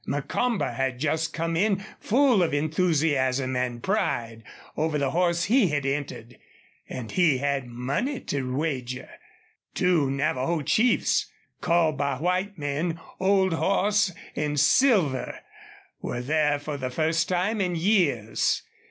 Macomber 0.07 0.71
had 0.71 0.97
just 0.97 1.31
come 1.31 1.55
in 1.55 1.85
full 1.99 2.41
of 2.41 2.55
enthusiasm 2.55 3.55
and 3.55 3.83
pride 3.83 4.41
over 4.75 4.97
the 4.97 5.11
horse 5.11 5.43
he 5.43 5.67
had 5.67 5.85
entered, 5.85 6.39
and 6.89 7.11
he 7.11 7.37
had 7.37 7.67
money 7.67 8.19
to 8.21 8.51
wager. 8.57 9.11
Two 9.75 10.09
Navajo 10.09 10.63
chiefs, 10.63 11.27
called 11.61 11.99
by 11.99 12.15
white 12.15 12.57
men 12.57 12.99
Old 13.19 13.53
Horse 13.53 14.11
and 14.35 14.59
Silver, 14.59 15.37
were 16.01 16.21
there 16.23 16.57
for 16.57 16.77
the 16.77 16.89
first 16.89 17.29
time 17.29 17.61
in 17.61 17.75
years. 17.75 18.63